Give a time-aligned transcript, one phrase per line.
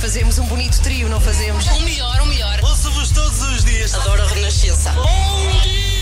[0.00, 1.66] Fazemos um bonito trio, não fazemos?
[1.66, 2.58] O melhor, o melhor.
[2.62, 3.94] Ouço-vos todos os dias.
[3.94, 4.92] Adoro a Renascença.
[4.92, 5.99] Bom dia!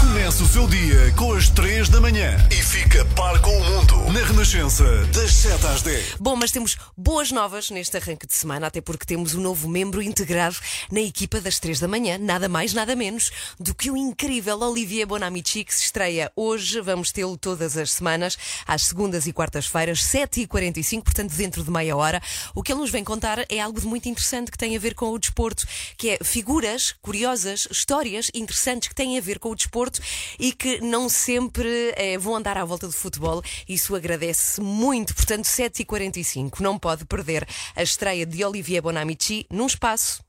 [0.00, 4.12] Comece o seu dia com as 3 da manhã e fica par com o mundo
[4.12, 6.14] na Renascença, das 7 às 10.
[6.20, 10.00] Bom, mas temos boas novas neste arranque de semana, até porque temos um novo membro
[10.00, 10.56] integrado
[10.90, 15.06] na equipa das 3 da manhã, nada mais, nada menos do que o incrível Olivier
[15.06, 16.80] Bonamici, que se estreia hoje.
[16.80, 22.22] Vamos tê-lo todas as semanas, às segundas e quartas-feiras, 7h45, portanto, dentro de meia hora.
[22.54, 24.94] O que ele nos vem contar é algo de muito interessante que tem a ver
[24.94, 29.56] com o desporto, que é figuras curiosas, histórias interessantes que têm a ver com o
[29.56, 29.87] desporto
[30.38, 33.42] e que não sempre eh, vão andar à volta do futebol.
[33.68, 35.14] Isso agradece muito.
[35.14, 40.22] Portanto, 7h45, não pode perder a estreia de Olivier Bonamici num espaço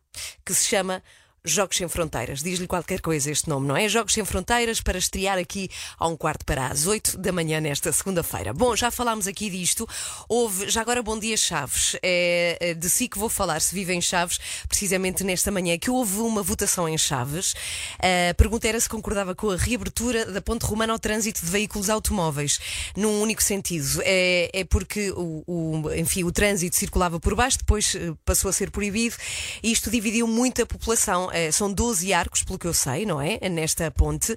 [0.46, 1.04] que se chama
[1.44, 2.42] Jogos Sem Fronteiras.
[2.42, 3.88] Diz-lhe qualquer coisa este nome, não é?
[3.88, 7.92] Jogos Sem Fronteiras para estrear aqui a um quarto para as 8 da manhã nesta
[7.92, 8.54] segunda-feira.
[8.54, 9.88] Bom, já falámos aqui disto.
[10.28, 11.96] Houve, já agora, bom dia, Chaves.
[12.02, 16.20] É de si que vou falar, se vive em Chaves, precisamente nesta manhã, que houve
[16.20, 17.56] uma votação em Chaves.
[18.30, 21.90] A pergunta era se concordava com a reabertura da Ponte Romana ao trânsito de veículos
[21.90, 22.60] automóveis,
[22.96, 24.02] num único sentido.
[24.04, 28.54] É, é porque o, o, enfim, o trânsito circulava por baixo, depois eh, passou a
[28.54, 29.16] ser proibido,
[29.64, 31.29] e isto dividiu muito a população.
[31.32, 33.40] Eh, São 12 arcos, pelo que eu sei, não é?
[33.50, 34.36] Nesta ponte.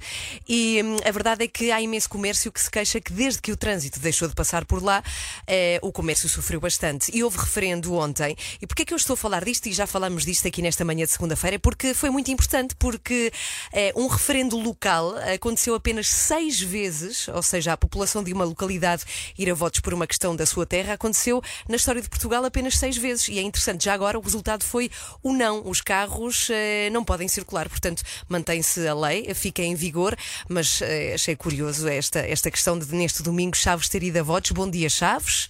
[0.48, 3.52] E hum, a verdade é que há imenso comércio que se queixa que desde que
[3.52, 5.02] o trânsito deixou de passar por lá,
[5.46, 7.10] eh, o comércio sofreu bastante.
[7.14, 8.36] E houve referendo ontem.
[8.60, 9.66] E porquê é que eu estou a falar disto?
[9.66, 13.32] E já falamos disto aqui nesta manhã de segunda-feira, porque foi muito importante, porque
[13.72, 19.04] eh, um referendo local aconteceu apenas seis vezes, ou seja, a população de uma localidade
[19.38, 22.78] ir a votos por uma questão da sua terra, aconteceu na história de Portugal apenas
[22.78, 23.28] seis vezes.
[23.28, 24.90] E é interessante, já agora o resultado foi
[25.22, 25.62] o não.
[25.68, 26.48] Os carros
[26.90, 30.16] não podem circular, portanto, mantém-se a lei, fica em vigor,
[30.48, 34.50] mas eh, achei curioso esta, esta questão de neste domingo Chaves ter ido a votos.
[34.52, 35.48] Bom dia, Chaves.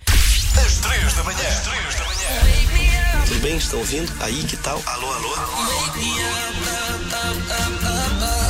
[0.57, 1.49] Às 3 da manhã.
[1.49, 2.63] Às 3 da manhã.
[3.27, 3.57] Tudo bem?
[3.57, 4.13] Estão ouvindo?
[4.21, 4.83] Aí, que tal?
[4.85, 5.35] Alô, alô?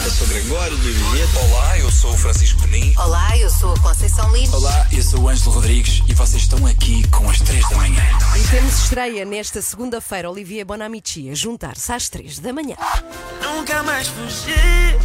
[0.04, 0.92] Eu sou Gregório do.
[1.38, 1.71] Olá,
[2.02, 2.92] sou o Francisco Penin.
[2.98, 4.56] Olá, eu sou a Conceição Lino.
[4.56, 8.02] Olá, eu sou o Ângelo Rodrigues e vocês estão aqui com as 3 da manhã.
[8.36, 12.74] E temos estreia nesta segunda-feira, Olivier Bonamici a juntar-se às 3 da manhã.
[13.40, 14.98] Nunca mais fugir.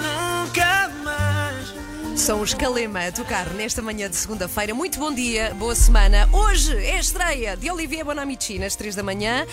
[0.00, 2.20] Nunca mais.
[2.20, 4.72] São os Calema a tocar nesta manhã de segunda-feira.
[4.74, 6.28] Muito bom dia, boa semana.
[6.32, 9.44] Hoje é a estreia de Olivier Bonamici nas 3 da manhã.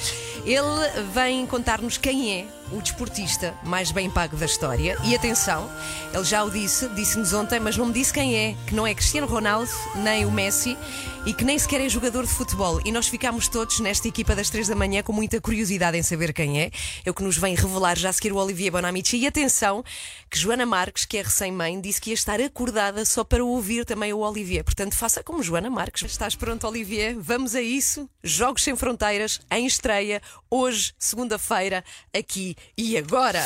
[0.46, 4.98] Ele vem contar-nos quem é o desportista mais bem pago da história.
[5.04, 5.70] E atenção,
[6.14, 8.94] ele já o disse, disse-nos ontem, mas não me disse quem é, que não é
[8.94, 10.78] Cristiano Ronaldo, nem o Messi
[11.26, 12.80] e que nem sequer é jogador de futebol.
[12.86, 16.32] E nós ficámos todos nesta equipa das 3 da manhã com muita curiosidade em saber
[16.32, 16.72] quem é.
[17.04, 19.18] É o que nos vem revelar já a seguir o Olivier Bonamici.
[19.18, 19.84] E atenção,
[20.30, 24.14] que Joana Marques, que é recém-mãe, disse que ia estar acordada só para ouvir também
[24.14, 24.64] o Olivier.
[24.64, 26.04] Portanto, faça como Joana Marques.
[26.04, 27.16] Estás pronto, Olivier?
[27.18, 28.08] Vamos a isso?
[28.24, 31.84] Jogos Sem Fronteiras, em estreia, hoje, segunda-feira,
[32.16, 33.44] aqui e agora.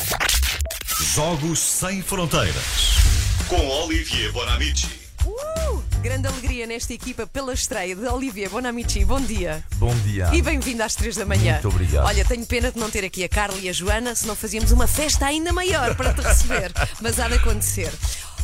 [1.13, 2.55] Jogos Sem Fronteiras.
[3.47, 4.87] Com Olivier Bonamici.
[5.25, 5.83] Uh!
[6.01, 9.03] Grande alegria nesta equipa pela estreia de Olivier Bonamici.
[9.03, 9.63] Bom dia.
[9.75, 10.29] Bom dia.
[10.33, 11.53] E bem-vindo às 3 da manhã.
[11.53, 12.05] Muito obrigado.
[12.05, 14.87] Olha, tenho pena de não ter aqui a Carla e a Joana, senão fazíamos uma
[14.87, 16.71] festa ainda maior para te receber.
[17.01, 17.91] Mas há de acontecer.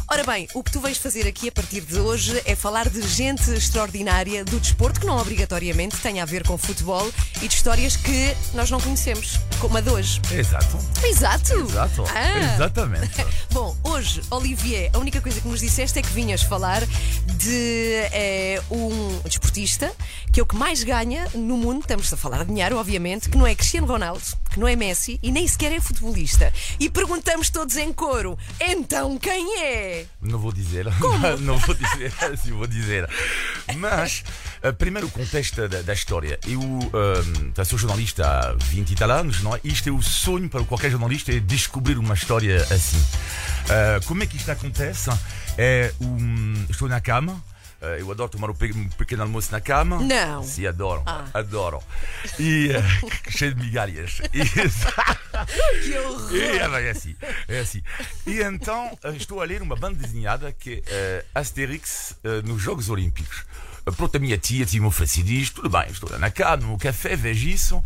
[0.07, 3.01] Ora bem, o que tu vais fazer aqui a partir de hoje é falar de
[3.01, 7.11] gente extraordinária do desporto, que não obrigatoriamente tem a ver com futebol,
[7.41, 10.21] e de histórias que nós não conhecemos, como a de hoje.
[10.31, 10.77] Exato.
[11.03, 11.53] Exato!
[11.53, 12.03] Exato.
[12.13, 12.53] Ah.
[12.53, 13.25] Exatamente.
[13.51, 18.61] Bom, hoje, Olivier, a única coisa que nos disseste é que vinhas falar de eh,
[18.69, 19.91] um desportista
[20.31, 23.37] que é o que mais ganha no mundo, estamos a falar de dinheiro, obviamente, que
[23.37, 24.21] não é Cristiano Ronaldo,
[24.55, 26.51] que não é Messi e nem sequer é futebolista.
[26.79, 30.05] E perguntamos todos em coro: então quem é?
[30.21, 30.85] Não vou dizer.
[31.41, 32.13] Não vou dizer.
[32.55, 33.09] Vou dizer.
[33.77, 34.23] Mas,
[34.63, 36.39] uh, primeiro o contexto da, da história.
[36.47, 39.59] Eu uh, sou jornalista há 20 e tal anos, não é?
[39.63, 42.97] Isto é o sonho para qualquer jornalista é descobrir uma história assim.
[42.97, 45.09] Uh, como é que isto acontece?
[45.57, 47.43] É um, estou na cama.
[47.99, 49.99] Eu adoro tomar um, pe um pequeno almoço na cama.
[49.99, 50.43] Não.
[50.43, 51.03] Sim, adoro.
[51.05, 51.25] Ah.
[51.33, 51.81] Adoro.
[52.39, 52.69] E
[53.29, 54.21] cheio de migalhas.
[54.33, 54.43] E,
[55.83, 56.35] Que horror!
[56.35, 57.15] é, bem, é assim,
[57.47, 57.81] é assim.
[58.25, 63.45] E então estou a ler uma banda desenhada que é Asterix nos Jogos Olímpicos.
[63.97, 67.47] Pronto, a minha tia oferecido isto, tudo bem, estou lá na cama, no café, vejo
[67.47, 67.83] isso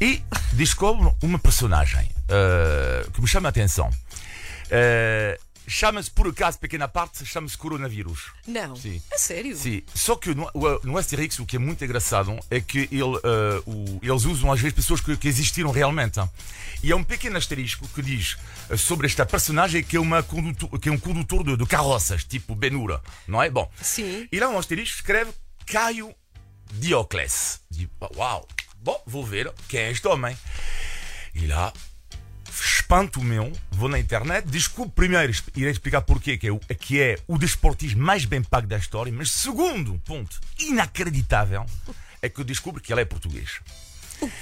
[0.00, 3.88] e descobro uma personagem uh, que me chama a atenção.
[3.88, 8.32] Uh, chama-se, por acaso, pequena parte, chama-se coronavírus.
[8.46, 8.74] Não.
[8.74, 9.00] Sim.
[9.12, 9.56] A sério?
[9.56, 10.50] Sim, só que no,
[10.82, 14.60] no Asterix o que é muito engraçado é que ele, eh, o- eles usam às
[14.60, 16.18] vezes pessoas que, que existiram realmente.
[16.18, 16.28] hein.
[16.82, 18.36] E há um pequeno asterisco que diz
[18.70, 22.24] eh, sobre esta personagem que é, uma condutor, que é um condutor de, de carroças,
[22.24, 23.50] tipo Benura, não é?
[23.50, 24.26] Bom, Sim.
[24.32, 25.30] e lá um asterisco escreve
[25.66, 26.14] Caio
[26.72, 27.60] Dioclès.
[27.70, 28.46] Digo, uau,
[28.80, 30.36] bom, vou ver quem é este homem.
[31.34, 31.72] E lá,
[32.88, 37.18] espanto meu, vou na internet, descubro primeiro, irei explicar porquê, que é, o, que é
[37.28, 41.66] o desportista mais bem pago da história, mas segundo ponto, inacreditável,
[42.22, 43.60] é que eu descubro que ele é português.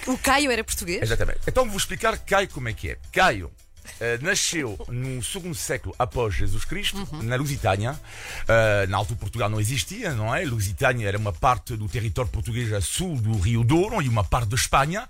[0.07, 1.03] O Caio era português?
[1.03, 1.41] Exatamente.
[1.45, 2.99] Então vou explicar Caio como é que é.
[3.11, 3.51] Caio
[3.87, 7.93] Uh, nasceu no segundo século após Jesus Cristo, na Lusitânia.
[7.93, 10.45] Uh, na altura Portugal não existia, não é?
[10.45, 14.49] Lusitânia era uma parte do território português a sul do Rio Douro e uma parte
[14.49, 15.09] da Espanha.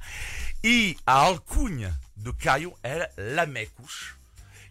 [0.63, 4.15] E a alcunha de Caio era Lamecos.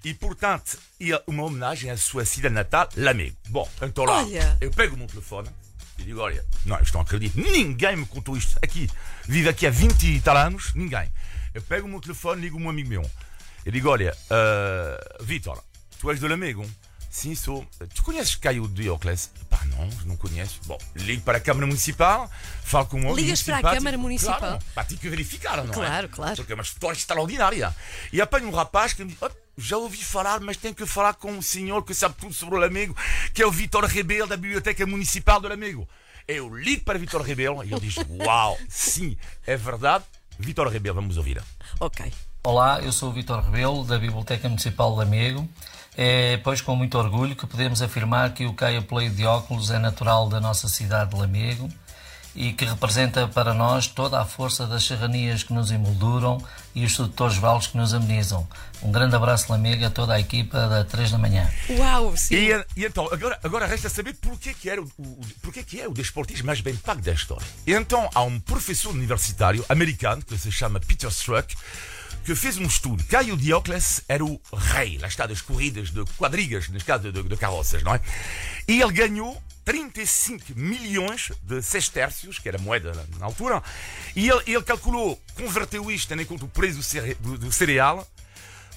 [0.03, 3.36] E, portanto, ia uma homenagem à sua cidade natal, Lamego.
[3.50, 4.57] Bom, então lá, Olha.
[4.62, 5.50] eu pego o meu telefone
[5.97, 8.89] e digo, olha, não, isto não acredito, ninguém me contou isto aqui.
[9.25, 11.12] Vive aqui há 20 e tal anos, ninguém.
[11.53, 13.09] Eu pego o meu telefone e ligo um amigo meu.
[13.65, 15.63] Eu digo, olha, uh, Vitor,
[16.00, 16.69] tu és do Lamego?
[17.16, 17.66] Sim, sou.
[17.94, 19.32] Tu conheces Caio Diocles?
[19.50, 20.60] Pá, não, não conheço.
[20.66, 22.30] Bom, ligo para a Câmara Municipal,
[22.62, 23.74] falo com um homem Ligas para a.
[23.74, 24.38] Câmara Municipal?
[24.38, 25.74] Claro, para ti que verificar, não é?
[25.74, 26.36] Claro, claro.
[26.36, 27.74] Porque é uma história extraordinária.
[28.12, 31.14] E apanho um rapaz que me diz, "Oh, já ouvi falar, mas tenho que falar
[31.14, 32.94] com um senhor que sabe tudo sobre o Lamego,
[33.34, 35.88] que é o Vitor Rebelo, da Biblioteca Municipal do Lamego.
[36.28, 37.96] Eu ligo para Vitor Rebelo e ele diz,
[38.26, 39.16] uau, sim,
[39.48, 40.04] é verdade.
[40.38, 41.42] Vitor Rebelo, vamos ouvir.
[41.80, 42.12] Ok.
[42.44, 45.48] Olá, eu sou o Vitor Rebelo, da Biblioteca Municipal de Lamego.
[45.97, 49.80] É, pois, com muito orgulho que podemos afirmar que o Caio Play de óculos é
[49.80, 51.69] natural da nossa cidade de Lamego
[52.36, 56.44] e que representa para nós toda a força das serranias que nos emolduram
[56.75, 58.45] e os sedutores vales que nos amenizam.
[58.83, 61.50] Um grande abraço, Lamego, a toda a equipa da 3 da manhã.
[61.69, 62.36] Uau, sim.
[62.36, 65.88] E, e então, agora, agora resta saber porquê que, era o, o, porquê que é
[65.88, 67.47] o desportista mais bem pago da história.
[67.65, 71.56] E então, há um professor universitário americano que se chama Peter Struck
[72.25, 73.04] que fez um estudo.
[73.04, 77.38] Caio Diocles era o rei, lá está, das corridas de quadrigas, neste caso de, de
[77.38, 78.01] carroças, não é?
[78.68, 83.62] E ele ganhou 35 milhões de sextércios, que era moeda na, altura,
[84.16, 88.07] e ele, ele calculou, converteu isto em conta o preço do, cere, do, do cereal,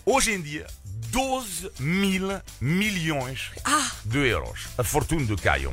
[0.04, 0.66] hoje em dia,
[1.10, 2.28] 12 mil
[2.60, 3.50] milhões
[4.04, 4.66] de euros.
[4.76, 5.70] A fortuna de Caio.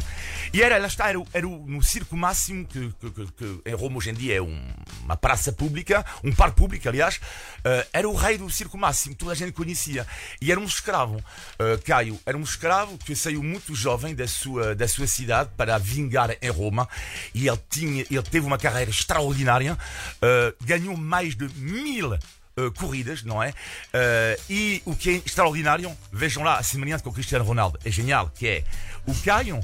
[0.54, 3.98] E era, lá está, era, era no circo máximo, que, que- que- que em Roma
[3.98, 4.74] hoje em dia é um-
[5.04, 7.20] uma praça pública, um parque público, aliás,
[7.64, 10.06] eh, era o rei do circo máximo, toda a gente conhecia.
[10.42, 11.22] E era um escravo.
[11.60, 15.78] Eh, Caio era um escravo que saiu muito jovem da sua, da sua cidade para
[15.78, 16.88] vingar em Roma.
[17.34, 19.78] E ele, tinha, ele teve uma carreira extraordinária,
[20.22, 22.18] eh, ganhou mais de mil
[22.58, 23.50] uh, corridas, não é?
[23.50, 27.92] Uh, e o que é extraordinário, vejam lá a semelhança com o Cristiano Ronaldo, é
[27.92, 28.64] genial, que é
[29.06, 29.60] o Caio,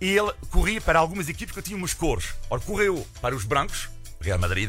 [0.00, 2.34] ele corria para algumas equipes que tinham umas cores.
[2.50, 3.88] Ora, correu para os brancos,
[4.20, 4.68] Real Madrid,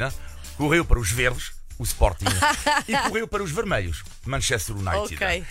[0.56, 2.24] correu para os verdes, o Sporting,
[2.88, 5.14] e correu para os vermelhos, Manchester United.
[5.14, 5.44] Ok.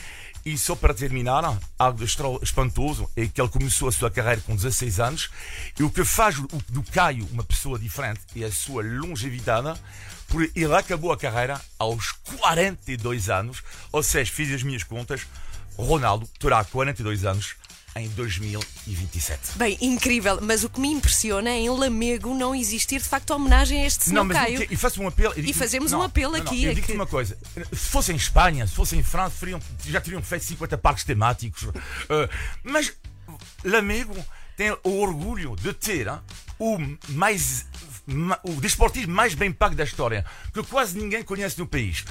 [0.47, 2.05] E só para terminar, algo
[2.41, 5.29] espantoso é que ele começou a sua carreira com 16 anos
[5.77, 6.39] e o que faz
[6.69, 9.77] do Caio uma pessoa diferente é a sua longevidade,
[10.25, 13.61] porque ele acabou a carreira aos 42 anos,
[13.91, 15.27] ou seja, fiz as minhas contas,
[15.77, 17.57] Ronaldo terá 42 anos
[17.99, 19.57] em 2027.
[19.57, 23.81] Bem, incrível, mas o que me impressiona é em Lamego não existir de facto homenagem
[23.81, 24.67] a este senhor mas Caio.
[24.69, 25.33] e faço um apelo.
[25.35, 27.38] eu digo- fazemos um não, apelo não, não, aqui, Eu é digo-te que- uma coisa:
[27.71, 31.63] se fosse em Espanha, se fosse em França, fariam- já teriam feito 50 parques temáticos.
[31.63, 31.74] Uh,
[32.63, 32.93] mas
[33.63, 34.15] Lamego
[34.55, 36.22] tem o orgulho de ter ah,
[36.60, 36.77] o
[37.10, 37.65] mais.
[38.07, 42.03] ma- O desportista mais bem pago da história, que quase ninguém conhece no país.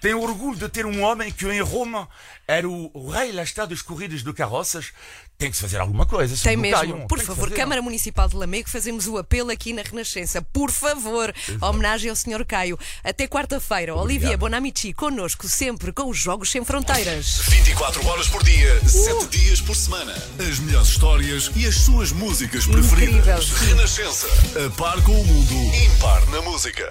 [0.00, 2.08] Tem o orgulho de ter um homem que em Roma
[2.46, 4.92] era o, o rei lá está das corridas de carroças.
[5.40, 6.36] Tem que se fazer alguma coisa.
[6.42, 6.76] Tem mesmo.
[6.76, 7.06] Caio.
[7.06, 7.48] Por Tem favor.
[7.52, 10.42] Câmara Municipal de Lamego, fazemos o apelo aqui na Renascença.
[10.42, 12.44] Por favor, homenagem ao Sr.
[12.44, 12.76] Caio.
[13.04, 13.94] Até quarta-feira.
[13.94, 17.42] Olivia Bonamici, connosco sempre com os Jogos Sem Fronteiras.
[17.50, 20.12] 24 horas por dia, 7 dias por semana.
[20.40, 23.44] As melhores histórias e as suas músicas preferidas.
[23.46, 23.76] Incrível.
[23.76, 24.26] Renascença.
[24.66, 25.54] A par com o mundo.
[25.84, 26.84] Impar na música.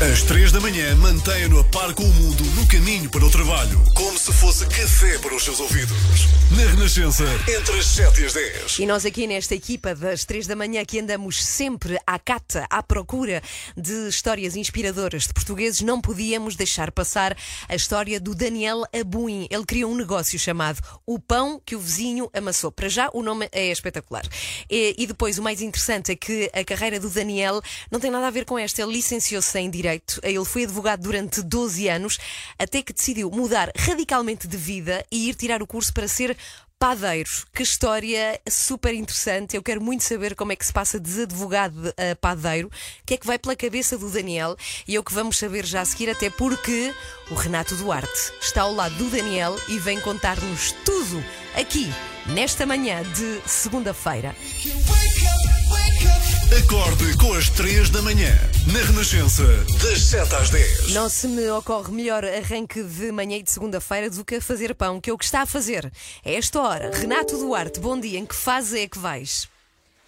[0.00, 3.80] Às 3 da manhã, mantenha-no a par com o mundo no caminho para o trabalho.
[3.94, 6.26] Como se fosse café para os seus ouvidos.
[6.50, 8.78] Na Renascença, entre as 7 e as 10.
[8.80, 12.82] E nós aqui nesta equipa das três da manhã que andamos sempre à cata, à
[12.82, 13.40] procura
[13.76, 17.36] de histórias inspiradoras de portugueses, não podíamos deixar passar
[17.68, 19.46] a história do Daniel Abuim.
[19.48, 22.72] Ele criou um negócio chamado O Pão que o Vizinho Amassou.
[22.72, 24.24] Para já, o nome é espetacular.
[24.68, 28.26] E, e depois, o mais interessante é que a carreira do Daniel não tem nada
[28.26, 28.82] a ver com esta.
[28.82, 29.83] Ele licenciou-se em Direito.
[30.22, 32.18] Ele foi advogado durante 12 anos,
[32.58, 36.36] até que decidiu mudar radicalmente de vida e ir tirar o curso para ser
[36.78, 39.56] Padeiro, que história super interessante.
[39.56, 43.14] Eu quero muito saber como é que se passa de advogado a padeiro, o que
[43.14, 44.54] é que vai pela cabeça do Daniel
[44.86, 46.92] e é o que vamos saber já a seguir, até porque
[47.30, 51.24] o Renato Duarte está ao lado do Daniel e vem contar-nos tudo
[51.54, 51.90] aqui
[52.26, 54.36] nesta manhã de segunda-feira.
[56.58, 58.53] Acorde com as 3 da manhã.
[58.72, 59.42] Na Renascença,
[59.82, 60.88] das 7 às 10.
[60.94, 64.74] Não se me ocorre melhor arranque de manhã e de segunda-feira do que a fazer
[64.74, 65.92] pão, que é o que está a fazer.
[66.24, 68.18] A esta hora, Renato Duarte, bom dia.
[68.18, 69.48] Em que fase é que vais?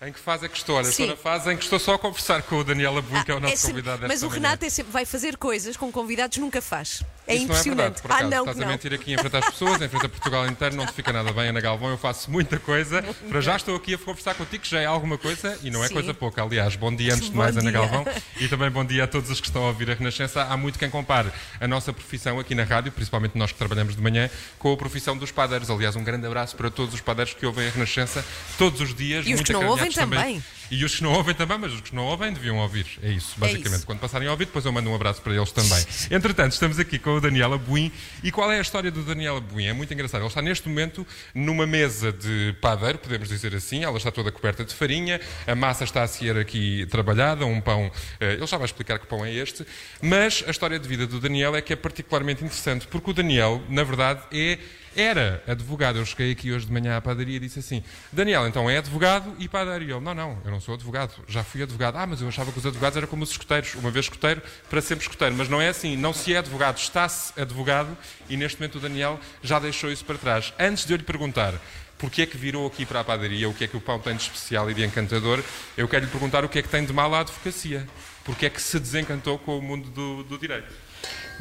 [0.00, 0.76] Em que fase é que estou?
[0.76, 3.30] Olha, estou na fase em que estou só a conversar com o Daniel Abu, que
[3.30, 4.34] é o nosso É sempre- convidado desta Mas o manhã.
[4.34, 7.02] Renato é sempre- vai fazer coisas com convidados nunca faz.
[7.26, 7.78] É Isso impressionante.
[7.78, 8.72] não é verdade, ah, não, Estás que a não.
[8.72, 11.32] mentir aqui em frente às pessoas, em frente a Portugal inteiro, não te fica nada
[11.32, 11.90] bem, Ana Galvão.
[11.90, 13.02] Eu faço muita coisa.
[13.28, 15.88] Para já estou aqui a conversar contigo, que já é alguma coisa e não é
[15.88, 15.94] Sim.
[15.94, 16.42] coisa pouca.
[16.42, 17.80] Aliás, bom dia antes de mais, Ana dia.
[17.80, 18.04] Galvão.
[18.38, 20.42] E também bom dia a todos os que estão a ouvir a Renascença.
[20.44, 21.30] Há muito quem compare
[21.60, 24.28] a nossa profissão aqui na rádio, principalmente nós que trabalhamos de manhã,
[24.58, 25.70] com a profissão dos padeiros.
[25.70, 28.24] Aliás, um grande abraço para todos os padeiros que ouvem a Renascença
[28.58, 29.26] todos os dias.
[29.26, 30.42] E os que não ouvem também.
[30.70, 32.86] E os que não ouvem também, mas os que não ouvem deviam ouvir.
[33.02, 33.78] É isso, basicamente.
[33.78, 33.86] isso.
[33.86, 35.84] Quando passarem a ouvir, depois eu mando um abraço para eles também.
[36.10, 37.92] Entretanto, estamos aqui com o Daniel Abuim.
[38.22, 39.66] E qual é a história do Daniel Abuim?
[39.66, 40.20] É muito engraçado.
[40.22, 43.84] Ele está neste momento numa mesa de padeiro, podemos dizer assim.
[43.84, 47.90] Ela está toda coberta de farinha, a massa está a ser aqui trabalhada, um pão.
[48.20, 49.64] eh, Ele já vai explicar que pão é este.
[50.02, 53.62] Mas a história de vida do Daniel é que é particularmente interessante, porque o Daniel,
[53.68, 54.58] na verdade, é.
[54.96, 55.98] Era advogado.
[55.98, 59.36] Eu cheguei aqui hoje de manhã à padaria e disse assim: Daniel, então é advogado
[59.38, 59.84] e padeiro.
[59.84, 61.12] E ele: Não, não, eu não sou advogado.
[61.28, 61.96] Já fui advogado.
[61.96, 63.74] Ah, mas eu achava que os advogados eram como os escuteiros.
[63.74, 65.34] Uma vez escuteiro, para sempre escuteiro.
[65.36, 65.96] Mas não é assim.
[65.96, 67.96] Não se é advogado, está-se advogado.
[68.28, 70.54] E neste momento o Daniel já deixou isso para trás.
[70.58, 71.54] Antes de eu lhe perguntar.
[71.98, 73.48] Porquê é que virou aqui para a padaria?
[73.48, 75.42] O que é que o pão tem de especial e de encantador?
[75.76, 77.86] Eu quero lhe perguntar o que é que tem de mal a advocacia.
[78.22, 80.68] Porquê é que se desencantou com o mundo do, do direito?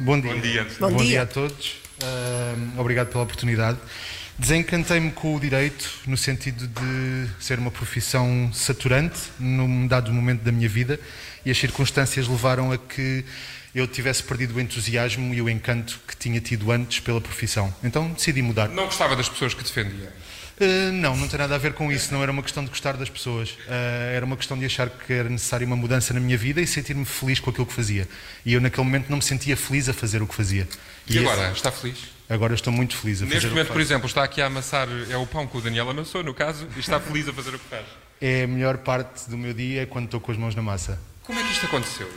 [0.00, 0.34] Bom dia.
[0.34, 1.06] Bom dia, Bom Bom dia.
[1.06, 1.85] dia a todos.
[2.02, 3.78] Ahm, obrigado pela oportunidade.
[4.38, 10.52] Desencantei-me com o direito no sentido de ser uma profissão saturante num dado momento da
[10.52, 11.00] minha vida
[11.44, 13.24] e as circunstâncias levaram a que
[13.74, 17.74] eu tivesse perdido o entusiasmo e o encanto que tinha tido antes pela profissão.
[17.82, 18.68] Então decidi mudar.
[18.68, 20.12] Não gostava das pessoas que defendia.
[20.58, 22.12] Uh, não, não tem nada a ver com isso.
[22.14, 23.50] Não era uma questão de gostar das pessoas.
[23.50, 26.66] Uh, era uma questão de achar que era necessária uma mudança na minha vida e
[26.66, 28.08] sentir-me feliz com aquilo que fazia.
[28.44, 30.66] E eu, naquele momento, não me sentia feliz a fazer o que fazia.
[31.06, 31.98] E, esse- agora, está feliz?
[32.28, 33.92] Agora estou muito feliz a Neste fazer o momento, que por faço.
[33.92, 36.80] exemplo, está aqui a amassar, é o pão que o Daniel amassou, no caso, e
[36.80, 37.84] está feliz a fazer o que faz.
[38.20, 40.98] É a melhor parte do meu dia é quando estou com as mãos na massa.
[41.22, 42.10] Como é que isto aconteceu?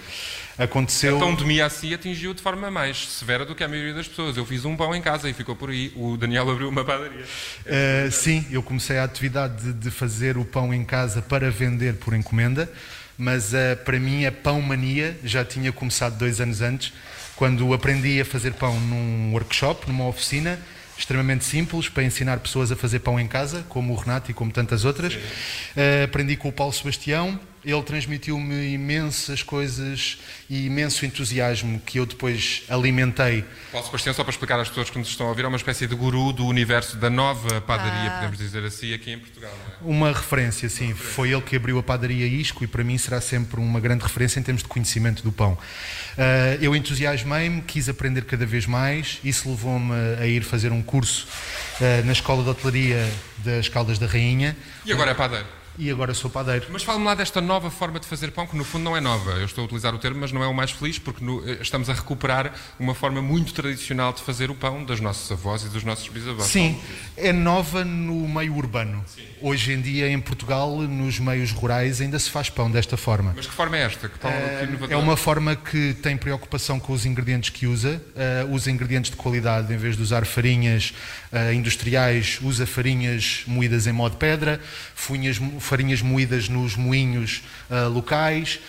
[0.59, 1.15] Aconteceu.
[1.15, 4.35] Então, de mim assim atingiu de forma mais severa do que a maioria das pessoas.
[4.35, 5.93] Eu fiz um pão em casa e ficou por aí.
[5.95, 7.23] O Daniel abriu uma padaria.
[7.23, 11.95] Uh, sim, eu comecei a atividade de, de fazer o pão em casa para vender
[11.95, 12.69] por encomenda,
[13.17, 16.91] mas uh, para mim a pão mania já tinha começado dois anos antes,
[17.37, 20.59] quando aprendi a fazer pão num workshop, numa oficina
[20.97, 24.51] extremamente simples para ensinar pessoas a fazer pão em casa, como o Renato e como
[24.51, 25.13] tantas outras.
[25.13, 27.39] Uh, aprendi com o Paulo Sebastião.
[27.63, 30.17] Ele transmitiu-me imensas coisas
[30.49, 34.97] e imenso entusiasmo que eu depois alimentei Paulo Sebastião, só para explicar às pessoas que
[34.97, 38.15] nos estão a ouvir, é uma espécie de guru do universo da nova padaria, Ah.
[38.15, 39.51] podemos dizer assim, aqui em Portugal.
[39.81, 39.95] não é?
[39.95, 40.93] Uma referência, sim.
[40.93, 44.39] Foi ele que abriu a padaria Isco e para mim será sempre uma grande referência
[44.39, 45.57] em termos de conhecimento do pão.
[46.17, 49.19] Ah, eu entusiasmei-me, quis aprender cada vez mais.
[49.23, 51.27] Isso levou-me a ir fazer um curso
[51.81, 53.05] ah, na Escola de Hotelaria
[53.39, 54.55] das Caldas da Rainha.
[54.85, 55.45] E agora é padeiro.
[55.81, 56.65] E agora sou padeiro.
[56.69, 59.31] Mas fala-me lá desta nova forma de fazer pão, que no fundo não é nova.
[59.31, 61.59] Eu estou a utilizar o termo, mas não é o mais feliz, porque no- eh,
[61.61, 65.69] estamos a recuperar uma forma muito tradicional de fazer o pão das nossas avós e
[65.69, 66.47] dos nossos bisavós.
[66.47, 66.77] Sim,
[67.15, 69.05] é nova no meio urbano.
[69.41, 73.31] Hoje em dia, em Portugal, nos meios rurais, ainda se faz pão desta forma.
[73.33, 74.09] Mas que forma é esta?
[74.09, 74.91] Que pão que inovador?
[74.91, 79.15] É uma forma que tem preocupação com os ingredientes que usa, eh, usa ingredientes de
[79.15, 80.93] qualidade em vez de usar farinhas
[81.31, 84.59] eh, industriais, usa farinhas moídas em modo pedra,
[84.93, 88.59] funhas- farinhas moídas nos moinhos eh, locais.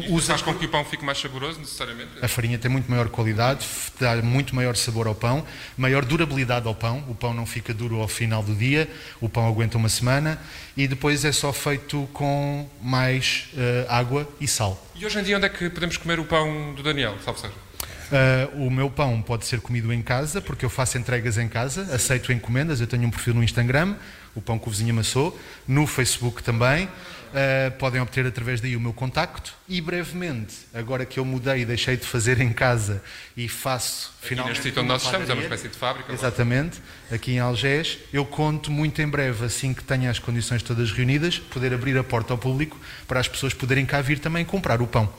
[0.00, 2.12] Isto usa faz com que o pão fique mais saboroso, necessariamente?
[2.22, 3.66] a farinha tem muito maior qualidade,
[4.00, 7.04] dá muito maior sabor ao pão, maior durabilidade ao pão.
[7.08, 8.88] O pão não fica duro ao final do dia,
[9.20, 10.40] o pão aguenta uma semana
[10.74, 14.82] e depois é só feito com mais eh, água e sal.
[14.94, 17.16] E hoje em dia onde é que podemos comer o pão do Daniel?
[17.22, 17.64] Salve seja.
[18.04, 21.82] Uh, o meu pão pode ser comido em casa, porque eu faço entregas em casa,
[21.94, 23.96] aceito encomendas, eu tenho um perfil no Instagram,
[24.34, 26.88] o pão que o vizinho amassou, no Facebook também.
[27.34, 31.64] Uh, podem obter através daí o meu contacto e brevemente, agora que eu mudei e
[31.64, 33.02] deixei de fazer em casa
[33.36, 34.50] e faço Aqui finalmente.
[34.52, 36.12] neste sítio onde nós uma estamos, é uma padaria, espécie de fábrica.
[36.12, 36.14] é?
[36.14, 37.98] Exatamente, aqui em Algés.
[38.12, 42.04] Eu conto muito em breve, assim que tenha as condições todas reunidas, poder abrir a
[42.04, 45.12] porta ao público para as pessoas poderem cá vir também comprar o pão.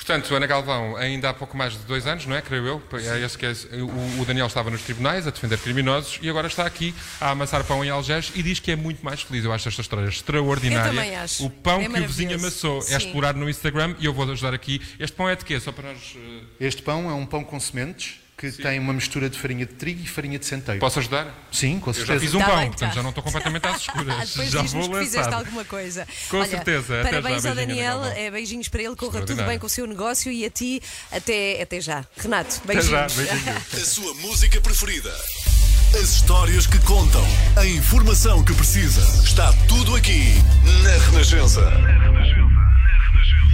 [0.00, 2.40] Portanto, Ana Galvão, ainda há pouco mais de dois anos, não é?
[2.40, 2.82] Creio eu.
[2.94, 3.52] É esse que é,
[3.82, 7.62] o, o Daniel estava nos tribunais a defender criminosos e agora está aqui a amassar
[7.64, 9.44] pão em Algés e diz que é muito mais feliz.
[9.44, 10.88] Eu acho esta história extraordinária.
[10.88, 11.44] Eu também acho.
[11.44, 12.96] O pão É que o vizinho amassou é Sim.
[12.96, 14.80] explorado no Instagram e eu vou ajudar aqui.
[14.98, 15.60] Este pão é de quê?
[15.60, 16.16] Só para nós.
[16.16, 19.74] eh, Este pão é um pão com sementes que tem uma mistura de farinha de
[19.74, 20.80] trigo e farinha de centeio.
[20.80, 21.26] Posso ajudar?
[21.52, 22.14] Sim, com Eu certeza.
[22.14, 22.94] já fiz um Tá pão, bem, portanto tá.
[22.94, 24.30] já não estou completamente às escuras.
[24.30, 25.38] Depois já diz-nos vou que fizeste lançar.
[25.38, 26.08] alguma coisa.
[26.30, 27.00] Com Olha, certeza.
[27.00, 29.86] Até Parabéns já, ao Daniel, é, beijinhos para ele, corra tudo bem com o seu
[29.86, 30.80] negócio e a ti,
[31.12, 32.02] até, até já.
[32.16, 33.12] Renato, Até beijinhos.
[33.12, 33.56] já, beijinho.
[33.74, 35.14] A sua música preferida.
[35.94, 37.24] As histórias que contam.
[37.56, 39.00] A informação que precisa.
[39.22, 40.34] Está tudo aqui
[40.82, 41.60] na Renascença.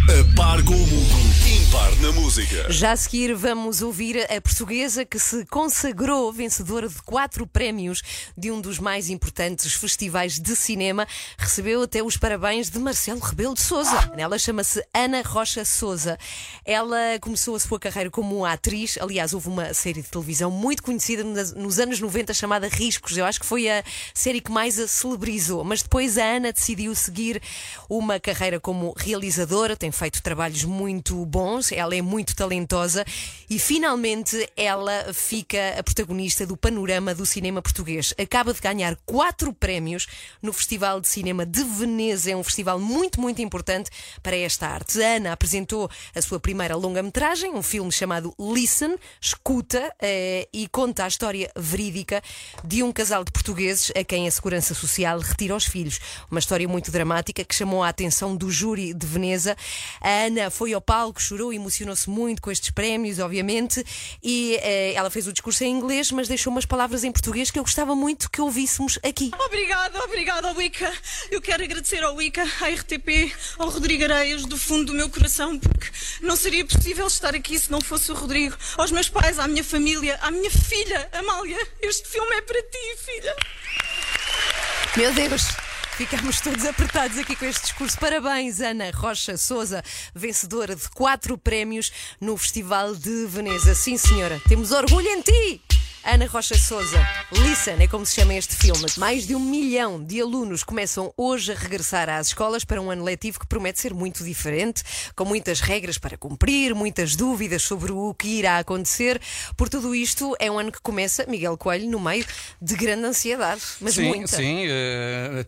[0.09, 1.27] A par com o mundo.
[1.67, 2.71] Impar na música.
[2.71, 8.03] Já a seguir vamos ouvir a portuguesa que se consagrou vencedora de quatro prémios
[8.37, 11.09] de um dos mais importantes festivais de cinema.
[11.37, 14.13] Recebeu até os parabéns de Marcelo Rebelo de Souza.
[14.17, 16.17] Ela chama-se Ana Rocha Souza.
[16.65, 18.97] Ela começou a sua carreira como atriz.
[19.01, 23.17] Aliás, houve uma série de televisão muito conhecida nos anos 90 chamada Riscos.
[23.17, 23.83] Eu acho que foi a
[24.15, 25.65] série que mais a celebrizou.
[25.65, 27.43] Mas depois a Ana decidiu seguir
[27.89, 29.77] uma carreira como realizadora.
[29.77, 31.73] Tem feito trabalhos muito bons.
[31.73, 33.05] Ela é muito talentosa
[33.49, 38.13] e finalmente ela fica a protagonista do panorama do cinema português.
[38.19, 40.07] Acaba de ganhar quatro prémios
[40.43, 42.31] no Festival de Cinema de Veneza.
[42.31, 43.91] É um festival muito, muito importante
[44.23, 45.03] para esta arte.
[45.03, 51.05] A Ana apresentou a sua primeira longa-metragem, um filme chamado Listen, Escuta, eh, e conta
[51.05, 52.23] a história verídica
[52.63, 55.99] de um casal de portugueses a quem a Segurança Social retira os filhos.
[56.31, 59.57] Uma história muito dramática que chamou a atenção do júri de Veneza.
[60.01, 63.85] A Ana foi ao palco, chorou, emocionou-se muito com estes prémios, obviamente,
[64.23, 67.59] e eh, ela fez o discurso em inglês, mas deixou umas palavras em português que
[67.59, 69.31] eu gostava muito que ouvíssemos aqui.
[69.47, 70.93] Obrigada, obrigada ao Wicca.
[71.31, 75.59] Eu quero agradecer ao Wicca, à RTP, ao Rodrigo Areias, do fundo do meu coração,
[75.59, 75.91] porque
[76.21, 78.57] não seria possível estar aqui se não fosse o Rodrigo.
[78.77, 81.59] Aos meus pais, à minha família, à minha filha, Amália.
[81.81, 83.37] Este filme é para ti, filha.
[84.97, 85.66] Meu Deus!
[85.97, 87.99] Ficamos todos apertados aqui com este discurso.
[87.99, 89.83] Parabéns, Ana Rocha Souza,
[90.15, 93.75] vencedora de quatro prémios no Festival de Veneza.
[93.75, 95.66] Sim, senhora, temos orgulho em ti!
[96.09, 98.87] Ana Rocha Souza, Listen é como se chama este filme.
[98.97, 103.03] Mais de um milhão de alunos começam hoje a regressar às escolas para um ano
[103.03, 104.85] letivo que promete ser muito diferente,
[105.17, 109.21] com muitas regras para cumprir, muitas dúvidas sobre o que irá acontecer.
[109.57, 112.25] Por tudo isto, é um ano que começa, Miguel Coelho, no meio
[112.63, 114.29] de grande ansiedade, mas sim, muita.
[114.29, 115.47] sim, eh,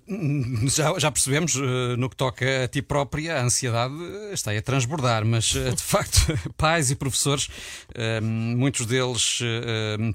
[0.74, 3.94] já, já percebemos eh, no que toca a ti própria, a ansiedade
[4.32, 7.48] está aí a transbordar, mas eh, de facto, pais e professores,
[8.20, 9.38] muitos deles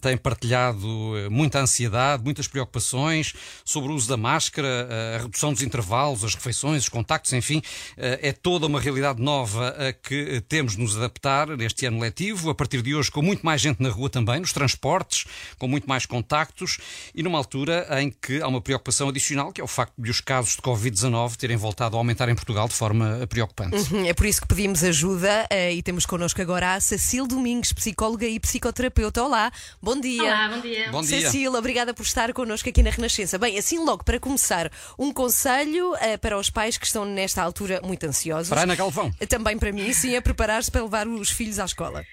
[0.02, 5.54] têm partilhado eh, muita ansiedade, muitas preocupações sobre o uso da máscara, eh, a redução
[5.54, 7.62] dos intervalos, as refeições, os contactos, enfim,
[7.96, 12.50] eh, é toda uma realidade nova a que temos de nos adaptar neste ano letivo,
[12.50, 15.26] a partir de hoje com muito mais gente na rua também, nos transportes,
[15.60, 16.80] com muito mais contactos
[17.14, 20.20] e numa altura em que há uma preocupação adicional, que é o facto de os
[20.20, 23.94] casos de Covid-19 terem voltado a aumentar em Portugal de forma preocupante.
[23.94, 28.26] Uhum, É por isso que pedimos ajuda e temos connosco agora a Cecil Domingos, psicóloga
[28.26, 29.24] e psicoterapeuta.
[29.24, 30.23] Olá, bom dia.
[30.24, 30.92] Olá, bom dia.
[30.92, 31.22] Bom dia.
[31.22, 33.38] Cecil, obrigada por estar connosco aqui na Renascença.
[33.38, 37.82] Bem, assim logo para começar, um conselho eh, para os pais que estão nesta altura
[37.84, 38.50] muito ansiosos.
[38.50, 39.12] Para a Ana Galvão.
[39.28, 42.06] Também para mim, sim, é preparar-se para levar os filhos à escola.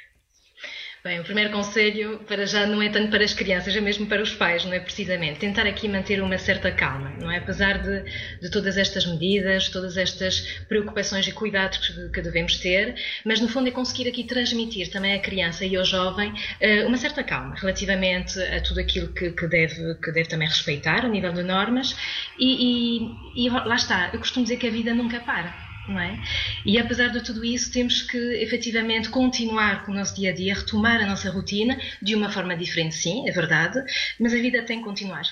[1.03, 4.23] Bem, o primeiro conselho para já não é tanto para as crianças, é mesmo para
[4.23, 5.39] os pais, não é precisamente?
[5.39, 7.39] Tentar aqui manter uma certa calma, não é?
[7.39, 8.05] Apesar de,
[8.39, 13.49] de todas estas medidas, todas estas preocupações e cuidados que, que devemos ter, mas no
[13.49, 17.55] fundo é conseguir aqui transmitir também à criança e ao jovem eh, uma certa calma
[17.55, 21.97] relativamente a tudo aquilo que, que deve, que deve também respeitar, a nível de normas,
[22.39, 25.70] e, e, e lá está, eu costumo dizer que a vida nunca para.
[25.91, 26.17] Não é?
[26.65, 30.55] E apesar de tudo isso, temos que efetivamente continuar com o nosso dia a dia,
[30.55, 33.83] retomar a nossa rotina de uma forma diferente, sim, é verdade,
[34.19, 35.25] mas a vida tem que continuar.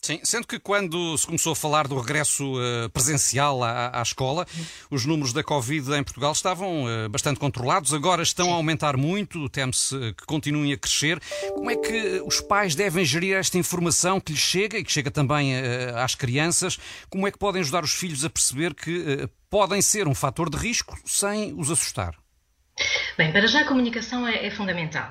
[0.00, 4.46] Sim, sendo que quando se começou a falar do regresso eh, presencial à, à escola,
[4.90, 9.48] os números da Covid em Portugal estavam eh, bastante controlados, agora estão a aumentar muito,
[9.48, 11.20] teme-se eh, que continuem a crescer.
[11.52, 15.10] Como é que os pais devem gerir esta informação que lhes chega e que chega
[15.10, 16.78] também eh, às crianças?
[17.10, 20.48] Como é que podem ajudar os filhos a perceber que eh, podem ser um fator
[20.48, 22.14] de risco sem os assustar?
[23.16, 25.10] Bem, para já a comunicação é, é, fundamental.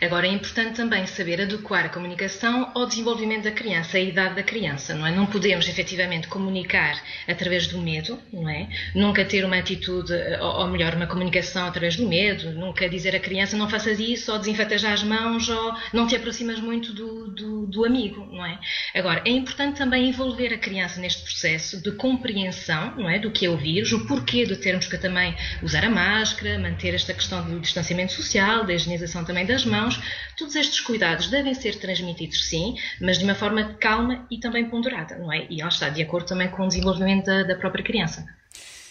[0.00, 4.42] Agora é importante também saber adequar a comunicação ao desenvolvimento da criança, à idade da
[4.42, 5.10] criança, não é?
[5.10, 8.68] Não podemos efetivamente comunicar através do medo, não é?
[8.94, 13.56] Nunca ter uma atitude, ou, melhor, uma comunicação através do medo, nunca dizer à criança
[13.56, 17.66] não faças isso, ou desinfeta já as mãos, ou não te aproximas muito do, do,
[17.66, 18.58] do amigo, não é?
[18.94, 23.18] Agora, é importante também envolver a criança neste processo de compreensão, não é?
[23.18, 26.94] Do que é o vírus, o porquê de termos que também usar a máscara, manter
[26.94, 29.98] esta questão do distanciamento social, da higienização também das mãos,
[30.36, 35.16] todos estes cuidados devem ser transmitidos sim, mas de uma forma calma e também ponderada,
[35.16, 35.46] não é?
[35.48, 38.26] E ela está de acordo também com o desenvolvimento da, da própria criança.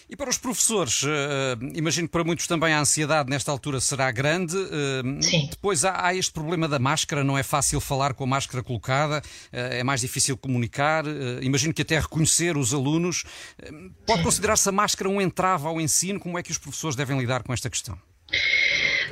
[0.08, 1.08] E para os professores, uh,
[1.74, 4.56] imagino que para muitos também a ansiedade nesta altura será grande.
[4.56, 5.48] Uh, Sim.
[5.50, 9.20] Depois há, há, este problema da máscara, não é fácil falar com a máscara colocada,
[9.20, 11.06] uh, é mais difícil comunicar.
[11.42, 13.24] imagino que até reconhecer os alunos.
[14.06, 16.20] pode considerar-se a máscara um entrave ao ensino?
[16.20, 17.98] Como é que os professores devem lidar com esta questão?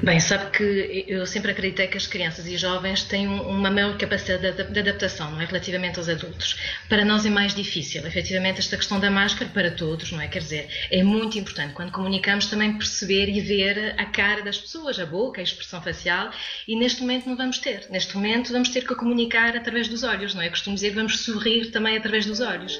[0.01, 4.63] Bem, sabe que eu sempre acreditei que as crianças e jovens têm uma maior capacidade
[4.71, 5.45] de adaptação, não é?
[5.45, 6.59] Relativamente aos adultos.
[6.89, 10.27] Para nós é mais difícil, efetivamente, esta questão da máscara para todos, não é?
[10.27, 14.99] Quer dizer, é muito importante quando comunicamos também perceber e ver a cara das pessoas,
[14.99, 16.31] a boca, a expressão facial,
[16.67, 17.85] e neste momento não vamos ter.
[17.89, 20.49] Neste momento vamos ter que comunicar através dos olhos, não é?
[20.49, 22.79] Costumo dizer que vamos sorrir também através dos olhos.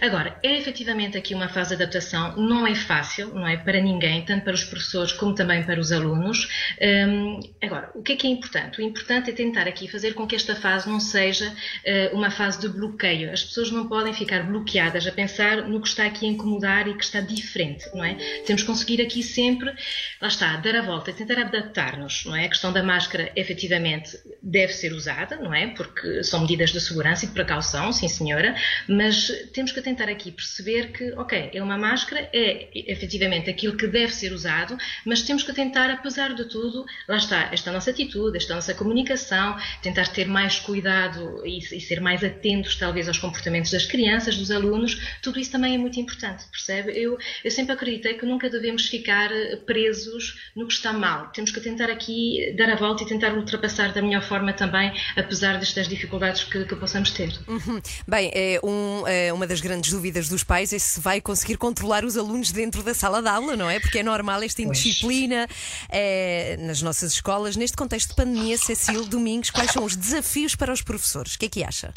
[0.00, 3.56] Agora, é efetivamente aqui uma fase de adaptação, não é fácil, não é?
[3.56, 6.47] Para ninguém, tanto para os professores como também para os alunos.
[6.80, 8.80] Um, agora, o que é que é importante?
[8.80, 12.60] O importante é tentar aqui fazer com que esta fase não seja uh, uma fase
[12.60, 13.32] de bloqueio.
[13.32, 16.94] As pessoas não podem ficar bloqueadas a pensar no que está aqui a incomodar e
[16.94, 18.14] que está diferente, não é?
[18.46, 19.72] Temos que conseguir aqui sempre,
[20.20, 22.46] lá está, dar a volta, tentar adaptar-nos, não é?
[22.46, 25.68] A questão da máscara, efetivamente, deve ser usada, não é?
[25.68, 28.54] Porque são medidas de segurança e de precaução, sim senhora,
[28.88, 33.86] mas temos que tentar aqui perceber que, ok, é uma máscara, é efetivamente aquilo que
[33.86, 38.36] deve ser usado, mas temos que tentar, apesar de tudo, lá está, esta nossa atitude,
[38.36, 43.70] esta nossa comunicação, tentar ter mais cuidado e, e, ser mais atentos, talvez, aos comportamentos
[43.70, 46.92] das crianças, dos alunos, tudo isso também é muito importante, percebe?
[46.92, 51.28] Eu, eu sempre acreditei que nunca devemos ficar eh, presos no que está mal.
[51.28, 55.58] Temos que tentar aqui dar a volta e tentar ultrapassar da melhor forma também, apesar
[55.58, 57.32] destas dificuldades que, que possamos ter.
[57.46, 57.80] Uhum.
[58.06, 62.04] Bem, é, um, é uma das grandes dúvidas dos pais é se vai conseguir controlar
[62.04, 63.80] os alunos dentro da sala de aula, não é?
[63.80, 65.46] Porque é normal esta indisciplina.
[65.88, 66.27] É,
[66.58, 67.56] nas nossas escolas.
[67.56, 71.34] Neste contexto de pandemia, Cecília Domingos, quais são os desafios para os professores?
[71.34, 71.92] O que é que acha?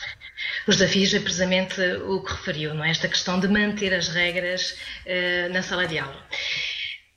[0.67, 2.91] Os desafios é precisamente o que referiu, não é?
[2.91, 4.71] Esta questão de manter as regras
[5.05, 6.25] uh, na sala de aula.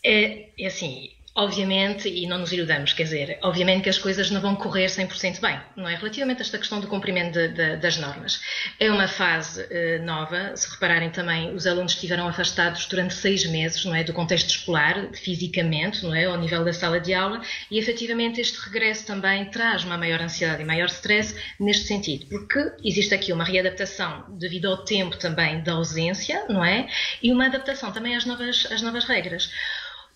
[0.05, 4.41] É, é assim, Obviamente, e não nos iludamos, quer dizer, obviamente que as coisas não
[4.41, 5.97] vão correr 100% bem, não é?
[5.97, 8.41] Relativamente a esta questão do cumprimento de, de, das normas.
[8.79, 13.85] É uma fase eh, nova, se repararem também, os alunos estiveram afastados durante seis meses,
[13.85, 14.05] não é?
[14.05, 16.27] Do contexto escolar, fisicamente, não é?
[16.27, 20.63] Ao nível da sala de aula, e efetivamente este regresso também traz uma maior ansiedade
[20.63, 25.73] e maior stress neste sentido, porque existe aqui uma readaptação devido ao tempo também da
[25.73, 26.87] ausência, não é?
[27.21, 29.51] E uma adaptação também às novas, às novas regras.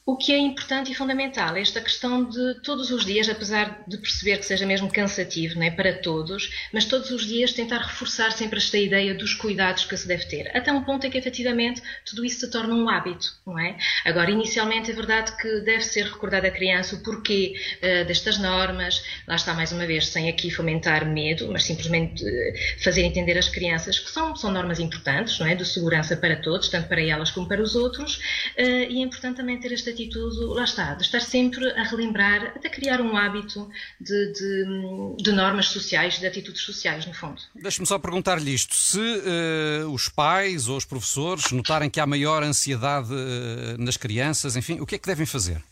[0.09, 3.99] O que é importante e fundamental é esta questão de todos os dias, apesar de
[3.99, 8.57] perceber que seja mesmo cansativo né, para todos, mas todos os dias tentar reforçar sempre
[8.57, 12.25] esta ideia dos cuidados que se deve ter, até um ponto em que efetivamente tudo
[12.25, 13.77] isso se torna um hábito, não é?
[14.03, 19.05] Agora, inicialmente é verdade que deve ser recordado a criança o porquê uh, destas normas,
[19.27, 23.51] lá está mais uma vez, sem aqui fomentar medo, mas simplesmente uh, fazer entender às
[23.51, 25.55] crianças que são, são normas importantes, não é?
[25.55, 28.17] De segurança para todos, tanto para elas como para os outros,
[28.57, 32.53] uh, e é importante também ter esta atitude, lá está, de estar sempre a relembrar,
[32.55, 33.69] até criar um hábito
[34.01, 37.41] de, de, de normas sociais, de atitudes sociais, no fundo.
[37.55, 42.43] Deixe-me só perguntar-lhe isto: se uh, os pais ou os professores notarem que há maior
[42.43, 45.63] ansiedade uh, nas crianças, enfim, o que é que devem fazer?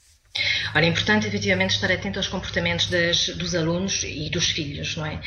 [0.75, 5.07] Ora, é importante efetivamente estar atento aos comportamentos das, dos alunos e dos filhos, não
[5.07, 5.21] é?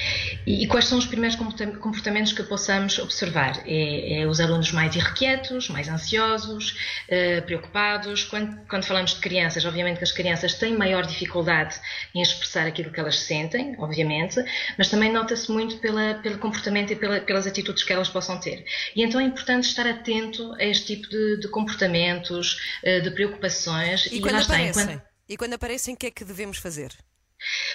[0.46, 3.64] E, e, quais são os primeiros comportamentos que possamos observar?
[3.66, 6.76] É, é os alunos mais irrequietos, mais ansiosos,
[7.08, 8.24] uh, preocupados.
[8.24, 11.76] Quando, quando, falamos de crianças, obviamente que as crianças têm maior dificuldade
[12.14, 14.44] em expressar aquilo que elas sentem, obviamente,
[14.78, 18.66] mas também nota-se muito pela, pelo comportamento e pela, pelas atitudes que elas possam ter.
[18.96, 24.06] E então é importante estar atento a este tipo de, de comportamentos, uh, de preocupações.
[24.08, 24.99] E, e quando aparecem?
[25.30, 26.92] E quando aparecem, o que é que devemos fazer?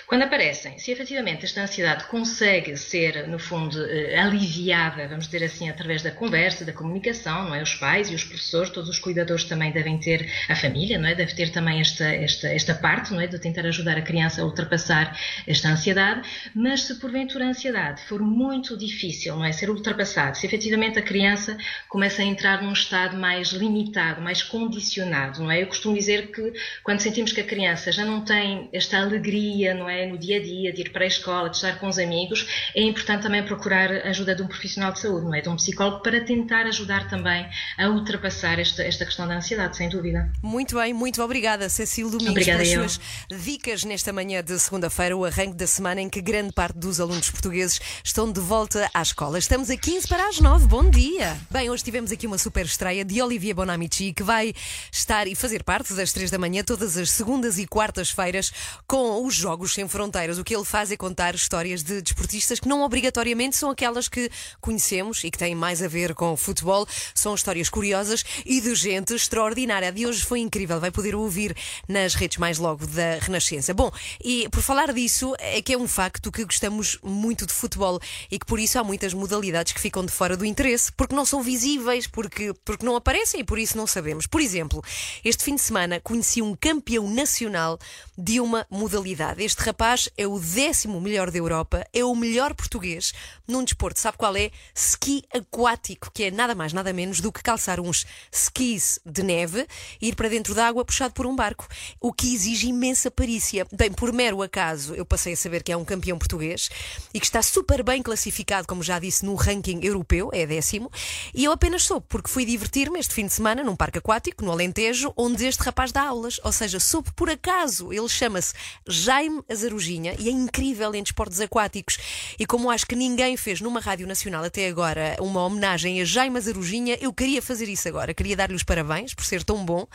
[0.06, 5.70] Quando aparecem, se efetivamente esta ansiedade consegue ser, no fundo, eh, aliviada, vamos dizer assim,
[5.70, 7.62] através da conversa, da comunicação, não é?
[7.62, 11.14] Os pais e os professores, todos os cuidadores também devem ter, a família, não é?
[11.14, 13.26] Deve ter também esta, esta, esta parte, não é?
[13.26, 18.20] De tentar ajudar a criança a ultrapassar esta ansiedade, mas se porventura a ansiedade for
[18.20, 19.52] muito difícil, não é?
[19.52, 21.56] Ser ultrapassada, se efetivamente a criança
[21.88, 25.62] começa a entrar num estado mais limitado, mais condicionado, não é?
[25.62, 29.74] Eu costumo dizer que quando sentimos que a criança já não tem esta alegria dia,
[29.74, 30.06] não é?
[30.06, 32.82] No dia a dia, de ir para a escola, de estar com os amigos, é
[32.82, 35.40] importante também procurar a ajuda de um profissional de saúde, não é?
[35.40, 37.46] De um psicólogo, para tentar ajudar também
[37.78, 40.30] a ultrapassar esta, esta questão da ansiedade, sem dúvida.
[40.42, 42.88] Muito bem, muito obrigada, Cecília Domingos, obrigada pelas eu.
[42.88, 47.00] suas dicas nesta manhã de segunda-feira, o arranque da semana em que grande parte dos
[47.00, 49.38] alunos portugueses estão de volta à escola.
[49.38, 50.66] Estamos a 15 para as 9.
[50.66, 51.36] Bom dia!
[51.50, 54.52] Bem, hoje tivemos aqui uma super estreia de Olivia Bonamici, que vai
[54.90, 58.52] estar e fazer parte das 3 da manhã todas as segundas e quartas-feiras
[58.86, 60.38] com os Jogos Sem Fronteiras.
[60.38, 64.30] O que ele faz é contar histórias de desportistas que não obrigatoriamente são aquelas que
[64.58, 66.86] conhecemos e que têm mais a ver com futebol.
[67.14, 69.88] São histórias curiosas e de gente extraordinária.
[69.88, 70.80] A de hoje foi incrível.
[70.80, 71.54] Vai poder ouvir
[71.86, 73.74] nas redes mais logo da Renascença.
[73.74, 73.92] Bom,
[74.24, 78.38] e por falar disso, é que é um facto que gostamos muito de futebol e
[78.38, 81.42] que por isso há muitas modalidades que ficam de fora do interesse, porque não são
[81.42, 84.26] visíveis, porque, porque não aparecem e por isso não sabemos.
[84.26, 84.82] Por exemplo,
[85.22, 87.78] este fim de semana conheci um campeão nacional
[88.16, 89.42] de uma modalidade.
[89.42, 93.12] Este rapaz é o décimo melhor da Europa, é o melhor português
[93.46, 94.00] num desporto.
[94.00, 94.50] Sabe qual é?
[94.74, 99.66] Ski aquático, que é nada mais, nada menos do que calçar uns skis de neve
[100.00, 101.66] e ir para dentro da água puxado por um barco,
[102.00, 103.66] o que exige imensa perícia.
[103.72, 106.70] Bem, por mero acaso, eu passei a saber que é um campeão português
[107.12, 110.90] e que está super bem classificado, como já disse, no ranking europeu, é décimo,
[111.34, 114.52] e eu apenas soube porque fui divertir-me este fim de semana num parque aquático, no
[114.52, 117.92] Alentejo, onde este rapaz dá aulas, ou seja, soube por acaso.
[117.92, 118.54] Ele chama-se
[118.86, 121.98] Jaime Azaruginha e é incrível em desportos aquáticos.
[122.38, 126.38] E como acho que ninguém fez numa rádio nacional até agora uma homenagem a Jaime
[126.38, 128.14] Azaruginha, eu queria fazer isso agora.
[128.14, 129.86] Queria dar-lhe os parabéns por ser tão bom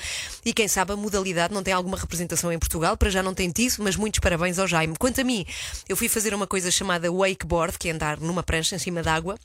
[0.45, 3.49] e quem sabe a modalidade não tem alguma representação em Portugal, para já não tem
[3.51, 4.95] tido, mas muitos parabéns ao Jaime.
[4.97, 5.45] Quanto a mim,
[5.87, 9.37] eu fui fazer uma coisa chamada wakeboard, que é andar numa prancha em cima d'água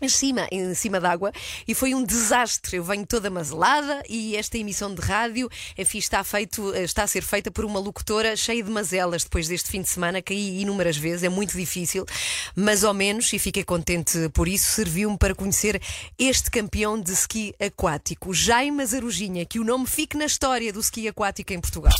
[0.00, 1.32] em cima, em cima d'água
[1.66, 2.76] e foi um desastre.
[2.76, 7.22] Eu venho toda mazelada e esta emissão de rádio, enfim, está, feito, está a ser
[7.22, 10.22] feita por uma locutora cheia de mazelas depois deste fim de semana.
[10.22, 12.04] Caí inúmeras vezes, é muito difícil,
[12.54, 15.80] mas ao menos, e fiquei contente por isso, serviu-me para conhecer
[16.18, 21.08] este campeão de ski aquático, Jaime Azaruginha, que o nome fique na história do ski
[21.08, 21.92] aquático em Portugal.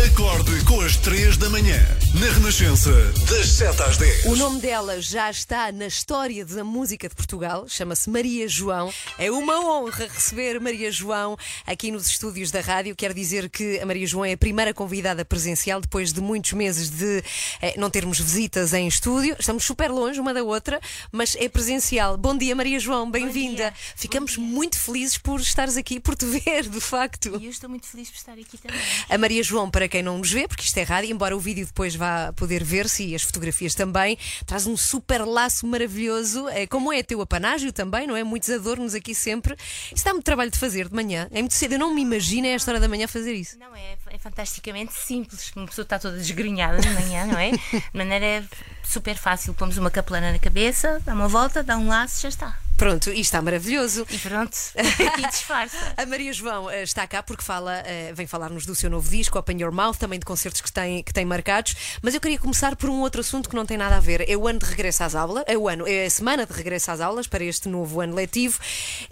[0.00, 1.78] Acorde com as 3 da manhã,
[2.18, 2.90] na Renascença,
[3.28, 4.24] das 7 às 10.
[4.24, 8.90] O nome dela já está na história da música de Portugal, chama-se Maria João.
[9.18, 11.36] É uma honra receber Maria João
[11.66, 12.96] aqui nos estúdios da rádio.
[12.96, 16.88] Quero dizer que a Maria João é a primeira convidada presencial depois de muitos meses
[16.88, 17.22] de
[17.60, 19.36] eh, não termos visitas em estúdio.
[19.38, 20.80] Estamos super longe uma da outra,
[21.12, 22.16] mas é presencial.
[22.16, 23.74] Bom dia, Maria João, bem-vinda.
[23.94, 27.38] Ficamos muito felizes por estares aqui, por te ver, de facto.
[27.38, 28.80] E eu estou muito feliz por estar aqui também.
[29.10, 31.66] A Maria João, para quem não nos vê, porque isto é rádio, embora o vídeo
[31.66, 36.92] depois vá poder ver-se e as fotografias também, traz um super laço maravilhoso, é, como
[36.92, 38.24] é teu apanágio também, não é?
[38.24, 39.56] Muitos adornos aqui sempre.
[39.94, 41.72] Isso dá muito trabalho de fazer de manhã, é muito cedo.
[41.72, 43.58] Eu não me imagino a esta hora da manhã fazer isso.
[43.58, 45.52] Não, é, é fantasticamente simples.
[45.54, 47.50] Uma pessoa está toda desgrenhada de manhã, não é?
[47.50, 48.44] De maneira
[48.84, 49.54] super fácil.
[49.54, 52.58] Pomos uma capelana na cabeça, dá uma volta, dá um laço, já está.
[52.80, 54.06] Pronto, e está maravilhoso.
[54.08, 55.76] E pronto, e disfarça.
[55.98, 59.38] A Maria João eh, está cá porque fala, eh, vem falar-nos do seu novo disco,
[59.38, 61.76] Open Your Mouth, também de concertos que tem, que tem marcados.
[62.00, 64.26] Mas eu queria começar por um outro assunto que não tem nada a ver.
[64.26, 66.90] É o ano de regresso às aulas, é o ano, é a semana de regresso
[66.90, 68.58] às aulas para este novo ano letivo.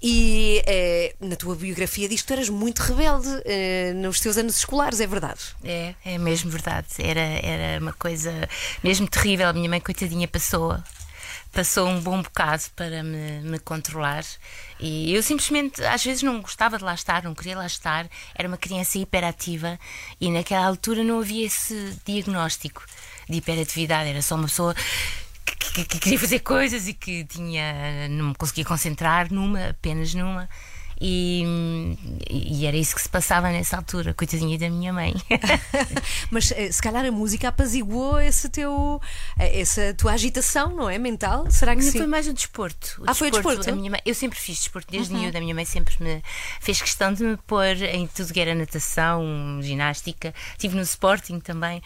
[0.03, 3.29] E eh, na tua biografia diz que tu eras muito rebelde
[3.97, 5.41] nos teus anos escolares, é verdade?
[5.63, 6.87] É, é mesmo verdade.
[6.99, 8.33] Era, era uma coisa
[8.83, 9.47] mesmo terrível.
[9.47, 10.75] A minha mãe, coitadinha, passou
[11.53, 14.25] passou um bom bocado para me, me, controlar
[14.79, 18.47] e eu simplesmente às vezes não gostava de lá estar, não queria lá estar, era
[18.47, 19.79] uma criança hiperativa
[20.21, 22.85] e naquela altura não havia esse diagnóstico
[23.29, 24.75] de hiperatividade, era só uma pessoa
[25.45, 30.15] que, que, que queria fazer coisas e que tinha não me conseguia concentrar numa, apenas
[30.15, 30.49] numa.
[31.01, 31.45] E,
[32.29, 35.15] e, era isso que se passava nessa altura, coitadinha da minha mãe.
[36.31, 39.01] Mas eh, se calhar a música apaziguou esse teu,
[39.39, 40.99] eh, essa tua agitação, não é?
[40.99, 41.49] Mental?
[41.51, 41.99] Será que não sim?
[41.99, 42.97] foi mais o desporto.
[42.99, 43.77] O ah, desporto, foi o desporto?
[43.77, 45.21] Minha mãe, eu sempre fiz desporto, desde uhum.
[45.21, 45.39] miúda.
[45.39, 46.23] A minha mãe sempre me
[46.61, 50.35] fez questão de me pôr em tudo que era natação, ginástica.
[50.53, 51.81] Estive no Sporting também.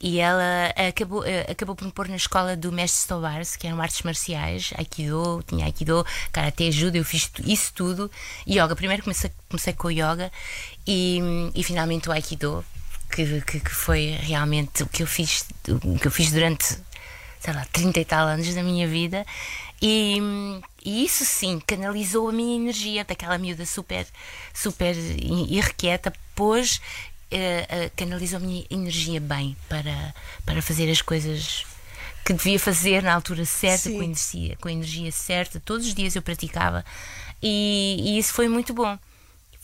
[0.00, 3.80] E ela acabou, eh, acabou por me pôr na escola do mestre Stobars, que eram
[3.80, 8.10] artes marciais, Aikido, tinha Aikido, Karate, Judo, eu fiz isso tudo.
[8.46, 10.30] Yoga, primeiro comecei, comecei com o Yoga
[10.86, 11.18] e,
[11.54, 12.62] e finalmente o Aikido,
[13.10, 16.78] que, que, que, foi realmente o que eu fiz, o que eu fiz durante,
[17.40, 19.24] sei lá, 30 e tal anos da minha vida.
[19.80, 20.18] E,
[20.84, 24.06] e isso sim canalizou a minha energia daquela miúda super,
[24.52, 26.80] super irrequieta, pôs
[27.32, 31.64] uh, canalizo a minha energia bem para, para fazer as coisas
[32.24, 35.60] que devia fazer na altura certa, com a, energia, com a energia certa.
[35.60, 36.84] Todos os dias eu praticava.
[37.42, 38.98] E, e isso foi muito bom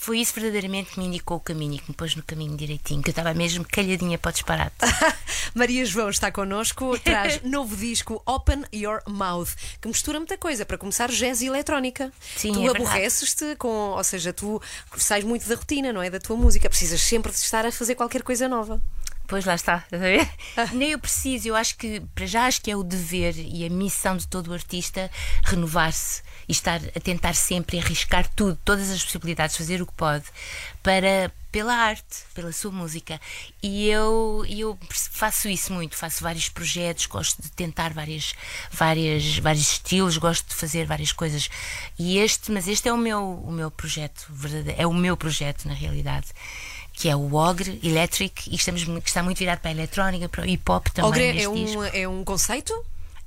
[0.02, 3.00] foi isso verdadeiramente que me indicou o caminho e que me pôs no caminho direitinho,
[3.00, 4.74] que eu estava mesmo calhadinha para o disparate.
[5.54, 10.66] Maria João está connosco, traz novo disco Open Your Mouth, que mistura muita coisa.
[10.66, 12.12] Para começar, jazz e eletrónica.
[12.36, 14.60] Sim, tu é aborreces-te com, ou seja, tu
[14.96, 16.10] sais muito da rotina, não é?
[16.10, 18.82] Da tua música, precisas sempre de estar a fazer qualquer coisa nova.
[19.32, 19.78] Pois lá está.
[19.78, 20.30] estás a ver?
[20.76, 23.70] Nem eu preciso, eu acho que, para já, acho que é o dever e a
[23.70, 25.10] missão de todo o artista
[25.42, 30.26] renovar-se e estar a tentar sempre arriscar tudo, todas as possibilidades, fazer o que pode
[30.82, 33.18] para pela arte, pela sua música.
[33.62, 38.34] E eu, eu faço isso muito, faço vários projetos, gosto de tentar várias,
[38.70, 41.48] várias, vários estilos, gosto de fazer várias coisas.
[41.98, 45.66] E este, mas este é o meu, o meu projeto verdadeiro, é o meu projeto
[45.66, 46.28] na realidade
[47.02, 50.42] que é o Ogre Electric, e estamos, que está muito virado para a eletrónica, para
[50.42, 51.10] o hip hop também.
[51.10, 51.82] Ogre é um, disco.
[51.82, 52.72] é um conceito?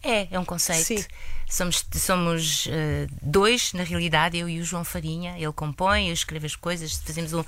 [0.01, 0.85] É, é um conceito.
[0.85, 1.05] Sim.
[1.49, 5.35] Somos, somos eh, dois, na realidade, eu e o João Farinha.
[5.37, 7.43] Ele compõe, eu escrevo as coisas, fazemos um,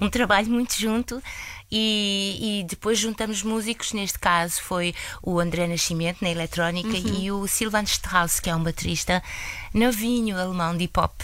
[0.00, 1.20] um trabalho muito junto
[1.68, 3.92] e, e depois juntamos músicos.
[3.92, 7.20] Neste caso foi o André Nascimento, na eletrónica, Uhum.
[7.20, 9.20] e o Silvan Strauss, que é um baterista
[9.74, 11.20] novinho alemão de hip hop.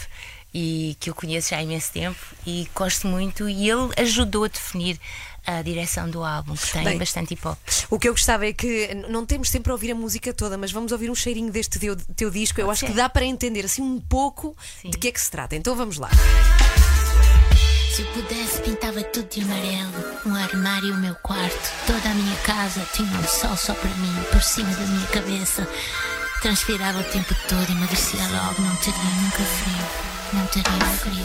[0.52, 4.48] E que eu conheço já há imenso tempo e gosto muito, e ele ajudou a
[4.48, 4.98] definir
[5.46, 7.58] a direção do álbum, que tem Bem, bastante hip hop.
[7.90, 10.70] O que eu gostava é que não temos sempre a ouvir a música toda, mas
[10.70, 12.60] vamos ouvir um cheirinho deste teu, teu disco.
[12.60, 12.92] Eu Pode acho ser.
[12.92, 15.56] que dá para entender assim um pouco de que é que se trata.
[15.56, 16.10] Então vamos lá.
[17.94, 19.92] Se eu pudesse, pintava tudo de amarelo.
[20.26, 21.72] Um armário, o meu quarto.
[21.86, 25.66] Toda a minha casa tinha um sol só para mim, por cima da minha cabeça.
[26.42, 28.62] Transpirava o tempo todo, emagrecia logo.
[28.62, 30.17] Não teria nunca frio.
[30.30, 31.24] Não teria frio.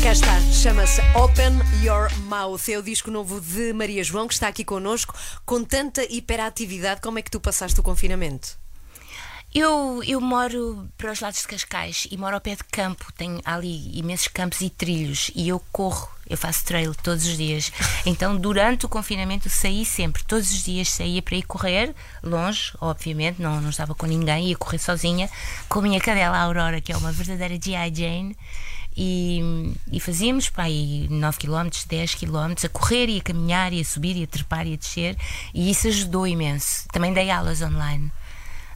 [0.00, 2.68] Cá está, chama-se Open Your Mouth.
[2.68, 5.12] É o disco novo de Maria João que está aqui connosco.
[5.44, 8.56] Com tanta hiperatividade, como é que tu passaste o confinamento?
[9.58, 13.10] Eu, eu moro para os lados de Cascais e moro ao pé de campo.
[13.16, 17.72] Tenho ali imensos campos e trilhos e eu corro, eu faço trail todos os dias.
[18.04, 23.40] Então, durante o confinamento, saí sempre, todos os dias saía para ir correr, longe, obviamente,
[23.40, 25.30] não, não estava com ninguém, ia correr sozinha,
[25.70, 27.94] com a minha cadela Aurora, que é uma verdadeira G.I.
[27.94, 28.36] Jane.
[28.94, 29.40] E,
[29.90, 33.84] e fazíamos pá, aí 9 km, 10 km a correr e a caminhar e a
[33.84, 35.16] subir e a trepar e a descer,
[35.54, 36.86] e isso ajudou imenso.
[36.92, 38.12] Também dei aulas online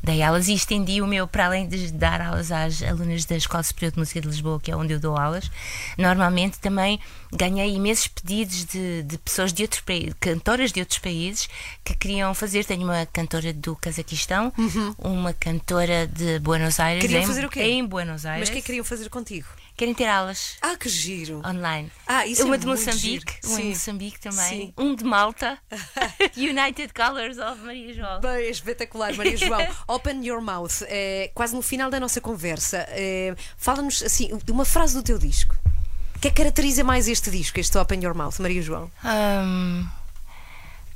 [0.03, 3.63] dei aulas e estendi o meu, para além de dar aulas às alunas da Escola
[3.63, 5.51] Superior de Música de Lisboa, que é onde eu dou aulas,
[5.99, 6.99] normalmente também
[7.33, 11.49] ganhei imensos pedidos de, de pessoas de outros países, cantoras de outros países
[11.85, 12.65] que queriam fazer.
[12.65, 14.53] Tenho uma cantora do Cazaquistão,
[14.99, 17.03] uma cantora de Buenos Aires.
[17.03, 17.63] Queriam em, fazer o quê?
[17.63, 18.41] Em Buenos Aires.
[18.41, 19.47] Mas o que que queriam fazer contigo?
[19.81, 20.59] Querem ter aulas.
[20.61, 21.39] Ah, que giro!
[21.39, 21.91] Online.
[22.07, 23.49] Ah, isso é uma de muito Moçambique, giro.
[23.49, 24.75] uma de Moçambique também, Sim.
[24.77, 25.57] um de Malta,
[26.37, 28.21] United Colors of Maria João.
[28.21, 29.67] Bem, é espetacular, Maria João.
[29.89, 30.83] Open your mouth.
[30.83, 35.19] É, quase no final da nossa conversa, é, fala-nos assim, de uma frase do teu
[35.19, 35.57] disco.
[36.15, 38.91] O que é que caracteriza mais este disco, este Open Your Mouth, Maria João?
[39.03, 39.89] Um,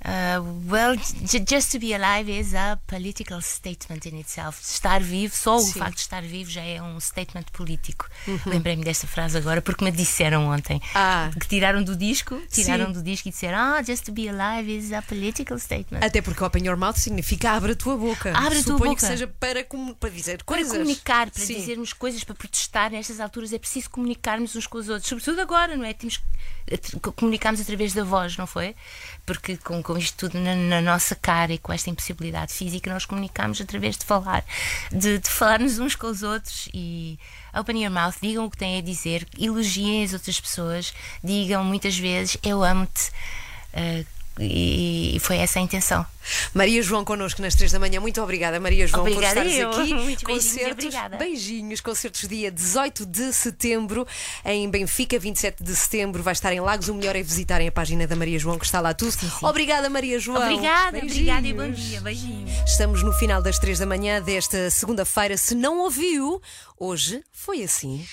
[0.04, 4.60] uh, well, j- just to be alive is a political statement in itself.
[4.62, 5.78] Estar vivo, só o Sim.
[5.78, 8.08] facto de estar vivo já é um statement político.
[8.26, 8.38] Uhum.
[8.46, 11.30] Lembrei-me desta frase agora porque me disseram ontem Ah.
[11.40, 12.92] que tiraram do disco, tiraram Sim.
[12.92, 16.04] do disco e disseram: Ah, just to be alive is a political statement.
[16.04, 18.30] Até porque Open Your Mouth significa abre a tua boca.
[18.36, 18.96] Abre a tua Suponho boca.
[18.96, 19.64] que seja para,
[19.98, 20.72] para dizer para coisas.
[20.72, 21.54] comunicar, para Sim.
[21.54, 25.76] dizermos coisas, para protestar nestas alturas é preciso comunicarmos uns com os outros, sobretudo agora,
[25.76, 25.92] não é?
[25.92, 26.20] Temos
[27.16, 28.74] comunicarmos através da voz, não foi?
[29.26, 33.04] Porque com, com isto tudo na, na nossa cara e com esta impossibilidade física, nós
[33.04, 34.44] comunicamos através de falar,
[34.90, 37.18] de, de falarmos uns com os outros e
[37.54, 41.96] open your mouth, digam o que têm a dizer, elogiem as outras pessoas, digam muitas
[41.98, 43.10] vezes eu amo-te.
[43.72, 44.04] eh,
[44.40, 46.04] e, foi essa a intenção.
[46.54, 48.00] Maria João connosco nas 3 da manhã.
[48.00, 49.70] Muito obrigada, Maria João, Obrigada por estares eu.
[49.70, 49.94] aqui.
[49.94, 51.16] Beijinhos e concertos, obrigada.
[51.18, 54.06] beijinhos, concertos dia 18 de setembro
[54.44, 56.22] em Benfica, 27 de setembro.
[56.22, 56.88] Vai estar em Lagos.
[56.88, 59.14] O melhor é visitarem a página da Maria João, que está lá tudo.
[59.42, 60.42] Obrigada, Maria João.
[60.42, 61.88] Obrigada, obrigada e bom Beijinhos.
[61.88, 62.00] dia.
[62.00, 62.50] Beijinhos.
[62.66, 65.36] Estamos no final das 3 da manhã desta segunda-feira.
[65.36, 66.40] Se não ouviu,
[66.78, 68.04] hoje foi assim.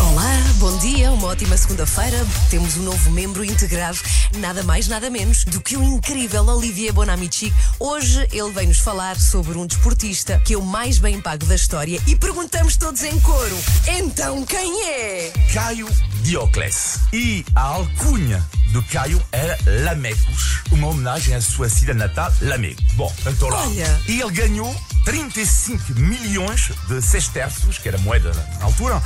[0.00, 2.16] Olá, bom dia, uma ótima segunda-feira.
[2.50, 3.98] Temos um novo membro integrado,
[4.38, 7.52] nada mais, nada menos do que o incrível Olivier Bonamici.
[7.78, 11.54] Hoje ele vem nos falar sobre um desportista que é o mais bem pago da
[11.54, 13.56] história e perguntamos todos em coro:
[13.96, 15.32] então quem é?
[15.52, 15.88] Caio
[16.22, 16.98] Diocles.
[17.12, 22.82] E a alcunha do Caio era Lamecos, uma homenagem à sua cidade natal, Lamego.
[22.94, 23.68] Bom, então lá.
[23.68, 24.00] Olha.
[24.08, 29.00] E ele ganhou 35 milhões de sesterços, que era moeda na altura.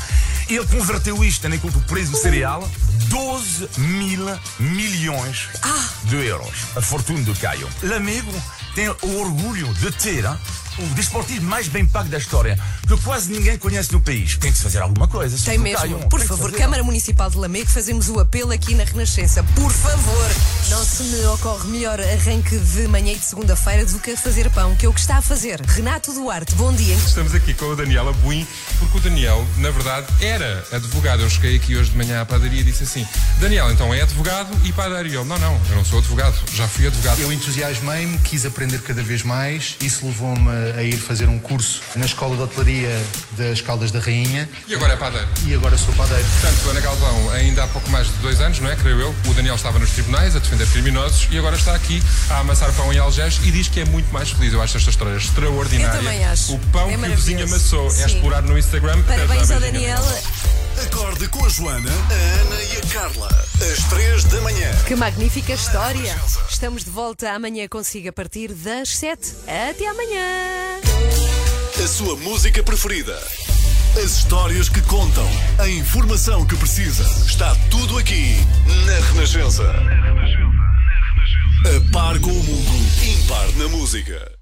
[0.48, 2.66] E ele converteu isto, tendo em conta o preço do cereal,
[3.08, 4.24] 12 mil
[4.58, 5.50] milhões
[6.04, 6.54] de euros.
[6.74, 7.68] A fortuna do Caio.
[7.82, 8.32] Lamego
[8.74, 10.24] tem o orgulho de ter
[10.78, 14.36] o desportivo mais bem pago da história, que quase ninguém conhece no país.
[14.36, 15.36] Tem que se fazer alguma coisa.
[15.44, 15.78] Tem mesmo.
[15.78, 16.52] Caio, Por tem favor.
[16.52, 19.42] Câmara Municipal de Lamego, fazemos o apelo aqui na Renascença.
[19.54, 20.30] Por favor,
[20.70, 24.48] não se me ocorre melhor arranque de manhã e de segunda-feira do que a fazer
[24.50, 25.60] pão, que é o que está a fazer.
[25.62, 26.94] Renato Duarte, bom dia.
[26.94, 28.46] Estamos aqui com o Daniel Abuim,
[28.78, 31.22] porque o Daniel, na verdade, era advogado.
[31.22, 33.06] Eu cheguei aqui hoje de manhã à padaria e disse assim:
[33.40, 35.08] Daniel, então é advogado e padeiro.
[35.08, 37.20] E ele: Não, não, eu não sou advogado, já fui advogado.
[37.20, 39.76] Eu entusiasmei-me, quis aprender cada vez mais.
[39.80, 42.90] Isso levou-me a ir fazer um curso na Escola de Hotelaria
[43.36, 44.48] das Caldas da Rainha.
[44.66, 45.28] E agora é padeiro.
[45.46, 46.24] E agora sou padeiro.
[46.40, 48.76] Portanto, Ana Galvão, ainda há pouco mais de dois anos, não é?
[48.76, 52.38] Creio eu, o Daniel estava nos tribunais a defender criminosos e agora está aqui a
[52.38, 54.52] amassar pão em Algés e diz que é muito mais feliz.
[54.52, 55.96] Eu acho esta história extraordinária.
[55.98, 56.54] Eu também acho.
[56.54, 58.06] O pão É que o vizinho amassou é Sim.
[58.06, 59.02] explorar no Instagram.
[59.02, 59.60] Parabéns ao.
[59.60, 60.02] Daniel.
[60.82, 63.28] Acorde com a Joana, a Ana e a Carla.
[63.72, 64.70] Às três da manhã.
[64.86, 66.16] Que magnífica história.
[66.48, 69.34] Estamos de volta amanhã consigo a partir das 7.
[69.70, 70.80] Até amanhã.
[71.82, 73.18] A sua música preferida.
[73.96, 75.28] As histórias que contam.
[75.58, 77.02] A informação que precisa.
[77.26, 78.36] Está tudo aqui
[78.86, 79.64] na Renascença.
[81.64, 84.37] A par com o mundo, impar na música.